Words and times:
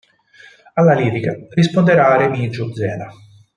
Alla 0.73 0.95
lirica 0.95 1.35
risponderà 1.49 2.17
Remigio 2.17 2.73
Zena. 2.73 3.07